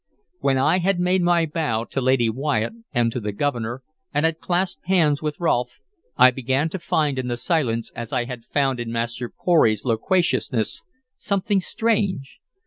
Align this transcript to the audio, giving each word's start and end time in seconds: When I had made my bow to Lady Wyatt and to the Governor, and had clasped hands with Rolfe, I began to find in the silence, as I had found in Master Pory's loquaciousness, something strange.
When 0.39 0.57
I 0.57 0.79
had 0.79 0.99
made 0.99 1.21
my 1.21 1.45
bow 1.45 1.83
to 1.85 2.01
Lady 2.01 2.27
Wyatt 2.27 2.73
and 2.91 3.11
to 3.11 3.19
the 3.19 3.31
Governor, 3.31 3.83
and 4.11 4.25
had 4.25 4.39
clasped 4.39 4.87
hands 4.87 5.21
with 5.21 5.39
Rolfe, 5.39 5.77
I 6.17 6.31
began 6.31 6.69
to 6.69 6.79
find 6.79 7.19
in 7.19 7.27
the 7.27 7.37
silence, 7.37 7.91
as 7.95 8.11
I 8.11 8.23
had 8.25 8.45
found 8.45 8.79
in 8.79 8.91
Master 8.91 9.29
Pory's 9.29 9.85
loquaciousness, 9.85 10.81
something 11.15 11.59
strange. 11.59 12.39